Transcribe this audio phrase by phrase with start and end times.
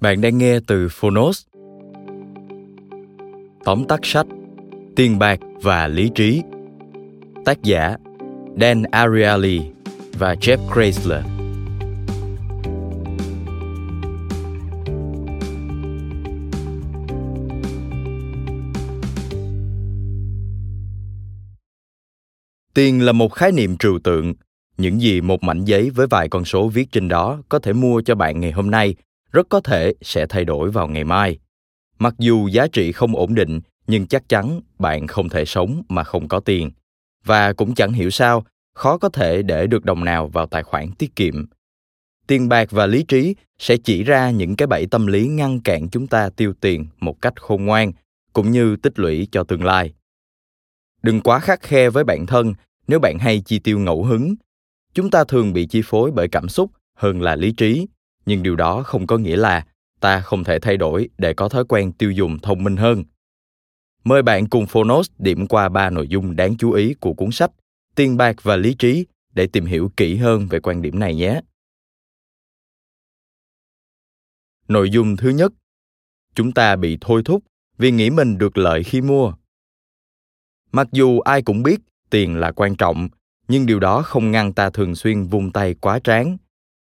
[0.00, 1.46] Bạn đang nghe từ Phonos.
[3.64, 4.26] Tóm tắt sách,
[4.96, 6.42] Tiền bạc và lý trí
[7.44, 7.96] Tác giả,
[8.60, 9.60] Dan Ariely
[10.12, 11.24] và Jeff Chrysler
[22.74, 24.34] Tiền là một khái niệm trừu tượng.
[24.76, 28.02] Những gì một mảnh giấy với vài con số viết trên đó có thể mua
[28.02, 28.94] cho bạn ngày hôm nay
[29.32, 31.38] rất có thể sẽ thay đổi vào ngày mai.
[31.98, 36.04] Mặc dù giá trị không ổn định, nhưng chắc chắn bạn không thể sống mà
[36.04, 36.70] không có tiền.
[37.24, 40.92] Và cũng chẳng hiểu sao, khó có thể để được đồng nào vào tài khoản
[40.98, 41.46] tiết kiệm.
[42.26, 45.88] Tiền bạc và lý trí sẽ chỉ ra những cái bẫy tâm lý ngăn cản
[45.88, 47.92] chúng ta tiêu tiền một cách khôn ngoan,
[48.32, 49.92] cũng như tích lũy cho tương lai.
[51.02, 52.54] Đừng quá khắc khe với bản thân
[52.86, 54.34] nếu bạn hay chi tiêu ngẫu hứng.
[54.94, 57.86] Chúng ta thường bị chi phối bởi cảm xúc hơn là lý trí
[58.28, 59.66] nhưng điều đó không có nghĩa là
[60.00, 63.04] ta không thể thay đổi để có thói quen tiêu dùng thông minh hơn.
[64.04, 67.50] Mời bạn cùng Phonos điểm qua ba nội dung đáng chú ý của cuốn sách
[67.94, 71.40] Tiền bạc và lý trí để tìm hiểu kỹ hơn về quan điểm này nhé.
[74.68, 75.52] Nội dung thứ nhất,
[76.34, 77.44] chúng ta bị thôi thúc
[77.78, 79.32] vì nghĩ mình được lợi khi mua.
[80.72, 81.80] Mặc dù ai cũng biết
[82.10, 83.08] tiền là quan trọng,
[83.48, 86.36] nhưng điều đó không ngăn ta thường xuyên vung tay quá tráng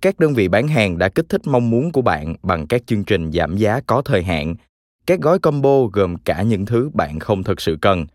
[0.00, 3.04] các đơn vị bán hàng đã kích thích mong muốn của bạn bằng các chương
[3.04, 4.54] trình giảm giá có thời hạn.
[5.06, 8.06] Các gói combo gồm cả những thứ bạn không thực sự cần.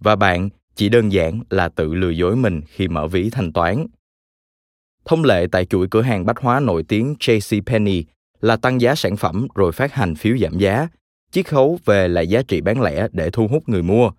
[0.00, 3.86] Và bạn chỉ đơn giản là tự lừa dối mình khi mở ví thanh toán.
[5.04, 8.02] Thông lệ tại chuỗi cửa hàng bách hóa nổi tiếng JCPenney
[8.40, 10.88] là tăng giá sản phẩm rồi phát hành phiếu giảm giá.
[11.30, 14.10] Chiết khấu về lại giá trị bán lẻ để thu hút người mua.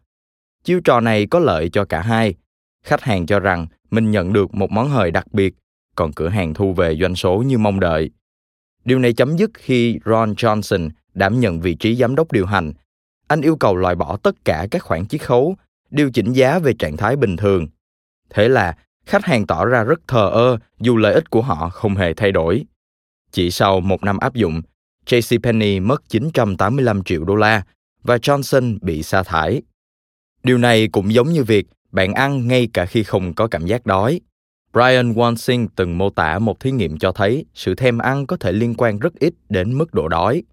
[0.63, 2.35] Chiêu trò này có lợi cho cả hai.
[2.83, 5.55] Khách hàng cho rằng mình nhận được một món hời đặc biệt
[5.99, 8.09] còn cửa hàng thu về doanh số như mong đợi.
[8.85, 12.73] Điều này chấm dứt khi Ron Johnson đảm nhận vị trí giám đốc điều hành.
[13.27, 15.55] Anh yêu cầu loại bỏ tất cả các khoản chiết khấu,
[15.89, 17.67] điều chỉnh giá về trạng thái bình thường.
[18.29, 21.95] Thế là khách hàng tỏ ra rất thờ ơ dù lợi ích của họ không
[21.95, 22.65] hề thay đổi.
[23.31, 24.61] Chỉ sau một năm áp dụng,
[25.05, 27.63] JCPenney mất 985 triệu đô la
[28.03, 29.61] và Johnson bị sa thải.
[30.43, 33.85] Điều này cũng giống như việc bạn ăn ngay cả khi không có cảm giác
[33.85, 34.19] đói.
[34.73, 38.51] Brian Wansing từng mô tả một thí nghiệm cho thấy sự thèm ăn có thể
[38.51, 40.43] liên quan rất ít đến mức độ đói.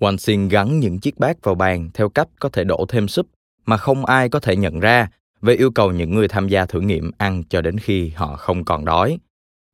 [0.00, 3.26] Wansing gắn những chiếc bát vào bàn theo cách có thể đổ thêm súp
[3.66, 5.08] mà không ai có thể nhận ra
[5.42, 8.64] về yêu cầu những người tham gia thử nghiệm ăn cho đến khi họ không
[8.64, 9.18] còn đói.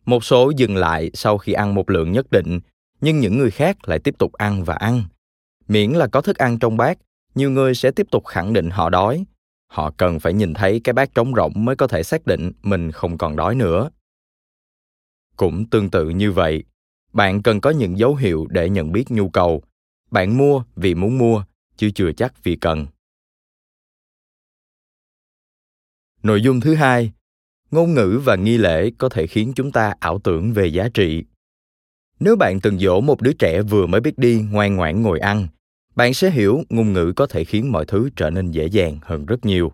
[0.07, 2.61] Một số dừng lại sau khi ăn một lượng nhất định,
[3.01, 5.03] nhưng những người khác lại tiếp tục ăn và ăn.
[5.69, 6.99] Miễn là có thức ăn trong bát,
[7.35, 9.25] nhiều người sẽ tiếp tục khẳng định họ đói
[9.73, 12.93] họ cần phải nhìn thấy cái bát trống rỗng mới có thể xác định mình
[12.93, 13.91] không còn đói nữa.
[15.37, 16.65] Cũng tương tự như vậy,
[17.13, 19.63] bạn cần có những dấu hiệu để nhận biết nhu cầu.
[20.11, 21.45] Bạn mua vì muốn mua,
[21.77, 22.87] chứ chưa chắc vì cần.
[26.23, 27.13] Nội dung thứ hai,
[27.71, 31.25] ngôn ngữ và nghi lễ có thể khiến chúng ta ảo tưởng về giá trị.
[32.21, 35.49] Nếu bạn từng dỗ một đứa trẻ vừa mới biết đi ngoan ngoãn ngồi ăn
[35.95, 39.27] bạn sẽ hiểu ngôn ngữ có thể khiến mọi thứ trở nên dễ dàng hơn
[39.27, 39.73] rất nhiều.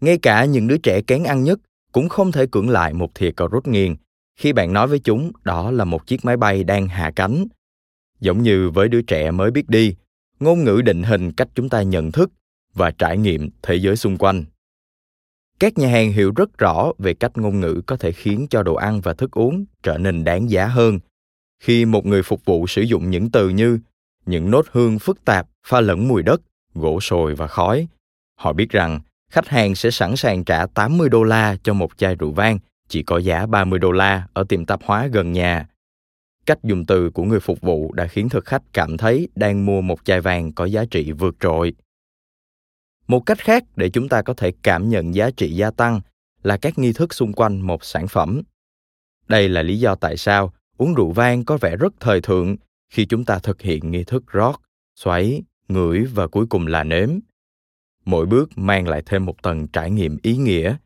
[0.00, 1.60] Ngay cả những đứa trẻ kén ăn nhất
[1.92, 3.94] cũng không thể cưỡng lại một thìa cà rốt nghiền
[4.36, 7.46] khi bạn nói với chúng đó là một chiếc máy bay đang hạ cánh.
[8.20, 9.94] Giống như với đứa trẻ mới biết đi,
[10.40, 12.30] ngôn ngữ định hình cách chúng ta nhận thức
[12.74, 14.44] và trải nghiệm thế giới xung quanh.
[15.58, 18.74] Các nhà hàng hiểu rất rõ về cách ngôn ngữ có thể khiến cho đồ
[18.74, 20.98] ăn và thức uống trở nên đáng giá hơn.
[21.60, 23.78] Khi một người phục vụ sử dụng những từ như
[24.26, 26.40] những nốt hương phức tạp, pha lẫn mùi đất,
[26.74, 27.88] gỗ sồi và khói.
[28.38, 29.00] Họ biết rằng,
[29.30, 33.02] khách hàng sẽ sẵn sàng trả 80 đô la cho một chai rượu vang, chỉ
[33.02, 35.68] có giá 30 đô la ở tiệm tạp hóa gần nhà.
[36.46, 39.80] Cách dùng từ của người phục vụ đã khiến thực khách cảm thấy đang mua
[39.80, 41.72] một chai vàng có giá trị vượt trội.
[43.08, 46.00] Một cách khác để chúng ta có thể cảm nhận giá trị gia tăng
[46.42, 48.42] là các nghi thức xung quanh một sản phẩm.
[49.28, 52.56] Đây là lý do tại sao uống rượu vang có vẻ rất thời thượng
[52.94, 54.60] khi chúng ta thực hiện nghi thức rót,
[54.94, 57.10] xoáy, ngửi và cuối cùng là nếm.
[58.04, 60.76] Mỗi bước mang lại thêm một tầng trải nghiệm ý nghĩa.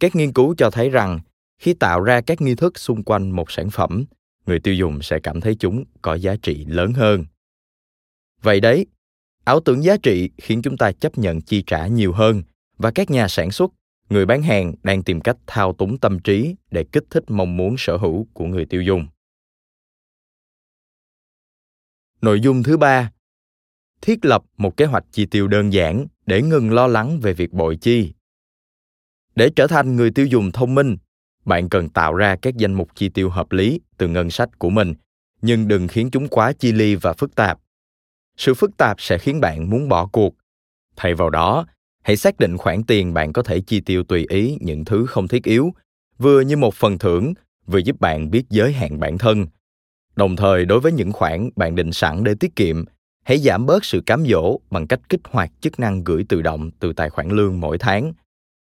[0.00, 1.20] Các nghiên cứu cho thấy rằng
[1.58, 4.04] khi tạo ra các nghi thức xung quanh một sản phẩm,
[4.46, 7.24] người tiêu dùng sẽ cảm thấy chúng có giá trị lớn hơn.
[8.42, 8.86] Vậy đấy,
[9.44, 12.42] ảo tưởng giá trị khiến chúng ta chấp nhận chi trả nhiều hơn
[12.78, 13.70] và các nhà sản xuất
[14.10, 17.74] người bán hàng đang tìm cách thao túng tâm trí để kích thích mong muốn
[17.78, 19.06] sở hữu của người tiêu dùng
[22.20, 23.10] nội dung thứ ba.
[24.00, 27.52] Thiết lập một kế hoạch chi tiêu đơn giản để ngừng lo lắng về việc
[27.52, 28.12] bội chi.
[29.34, 30.96] Để trở thành người tiêu dùng thông minh,
[31.44, 34.70] bạn cần tạo ra các danh mục chi tiêu hợp lý từ ngân sách của
[34.70, 34.94] mình,
[35.42, 37.58] nhưng đừng khiến chúng quá chi ly và phức tạp.
[38.36, 40.34] Sự phức tạp sẽ khiến bạn muốn bỏ cuộc.
[40.96, 41.66] Thay vào đó,
[42.02, 45.28] hãy xác định khoản tiền bạn có thể chi tiêu tùy ý những thứ không
[45.28, 45.74] thiết yếu,
[46.18, 47.34] vừa như một phần thưởng,
[47.66, 49.46] vừa giúp bạn biết giới hạn bản thân
[50.20, 52.84] đồng thời đối với những khoản bạn định sẵn để tiết kiệm
[53.24, 56.70] hãy giảm bớt sự cám dỗ bằng cách kích hoạt chức năng gửi tự động
[56.80, 58.12] từ tài khoản lương mỗi tháng.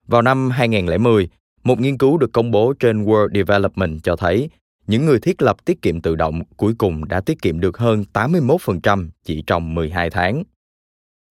[0.06, 1.28] Vào năm 2010,
[1.64, 4.50] một nghiên cứu được công bố trên World Development cho thấy
[4.86, 8.04] những người thiết lập tiết kiệm tự động cuối cùng đã tiết kiệm được hơn
[8.12, 10.42] 81% chỉ trong 12 tháng.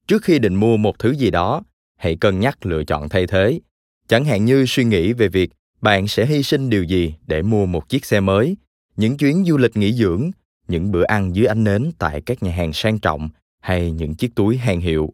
[0.07, 1.63] Trước khi định mua một thứ gì đó,
[1.97, 3.59] hãy cân nhắc lựa chọn thay thế
[4.07, 5.49] chẳng hạn như suy nghĩ về việc
[5.81, 8.55] bạn sẽ hy sinh điều gì để mua một chiếc xe mới
[8.99, 10.31] những chuyến du lịch nghỉ dưỡng,
[10.67, 13.29] những bữa ăn dưới ánh nến tại các nhà hàng sang trọng
[13.59, 15.13] hay những chiếc túi hàng hiệu.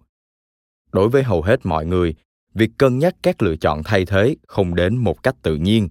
[0.92, 2.16] Đối với hầu hết mọi người,
[2.54, 5.90] việc cân nhắc các lựa chọn thay thế không đến một cách tự nhiên.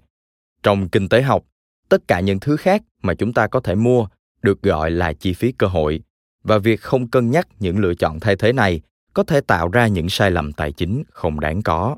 [0.62, 1.44] Trong kinh tế học,
[1.88, 4.06] tất cả những thứ khác mà chúng ta có thể mua
[4.42, 6.00] được gọi là chi phí cơ hội,
[6.44, 8.80] và việc không cân nhắc những lựa chọn thay thế này
[9.12, 11.96] có thể tạo ra những sai lầm tài chính không đáng có.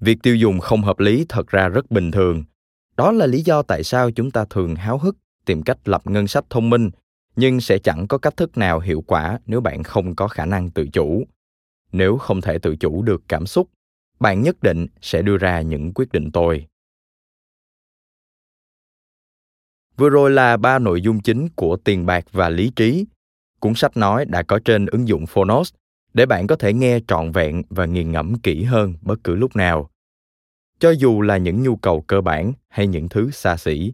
[0.00, 2.44] Việc tiêu dùng không hợp lý thật ra rất bình thường
[2.96, 6.26] đó là lý do tại sao chúng ta thường háo hức tìm cách lập ngân
[6.26, 6.90] sách thông minh,
[7.36, 10.70] nhưng sẽ chẳng có cách thức nào hiệu quả nếu bạn không có khả năng
[10.70, 11.24] tự chủ.
[11.92, 13.68] Nếu không thể tự chủ được cảm xúc,
[14.20, 16.66] bạn nhất định sẽ đưa ra những quyết định tồi.
[19.96, 23.04] Vừa rồi là ba nội dung chính của tiền bạc và lý trí.
[23.60, 25.74] Cuốn sách nói đã có trên ứng dụng Phonos
[26.14, 29.56] để bạn có thể nghe trọn vẹn và nghiền ngẫm kỹ hơn bất cứ lúc
[29.56, 29.90] nào.
[30.82, 33.92] Cho dù là những nhu cầu cơ bản hay những thứ xa xỉ,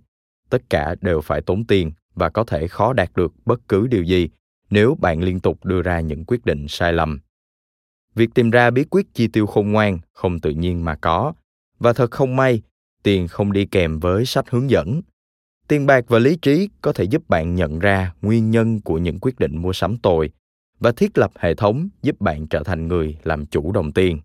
[0.50, 4.02] tất cả đều phải tốn tiền và có thể khó đạt được bất cứ điều
[4.02, 4.28] gì
[4.70, 7.20] nếu bạn liên tục đưa ra những quyết định sai lầm.
[8.14, 11.32] Việc tìm ra bí quyết chi tiêu khôn ngoan không tự nhiên mà có,
[11.78, 12.62] và thật không may,
[13.02, 15.00] tiền không đi kèm với sách hướng dẫn
[15.68, 19.18] tiền bạc và lý trí có thể giúp bạn nhận ra nguyên nhân của những
[19.20, 20.30] quyết định mua sắm tồi
[20.80, 24.20] và thiết lập hệ thống giúp bạn trở thành người làm chủ đồng tiền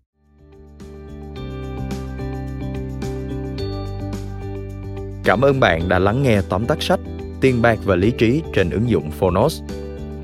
[5.24, 7.00] cảm ơn bạn đã lắng nghe tóm tắt sách
[7.40, 9.62] tiền bạc và lý trí trên ứng dụng phonos.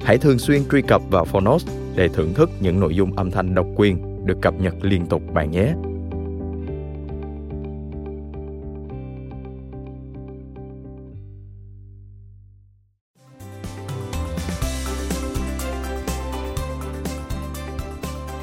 [0.04, 3.54] Hãy thường xuyên truy cập vào phonos để thưởng thức những nội dung âm thanh
[3.54, 5.72] độc quyền được cập nhật liên tục bạn nhé.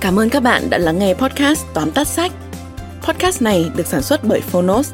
[0.01, 2.32] Cảm ơn các bạn đã lắng nghe podcast Tóm tắt sách.
[3.08, 4.93] Podcast này được sản xuất bởi Phonos,